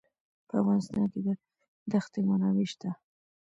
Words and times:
په 0.47 0.53
افغانستان 0.61 1.03
کې 1.11 1.19
د 1.25 1.29
دښتې 1.91 2.19
منابع 2.27 2.65
شته. 2.71 2.89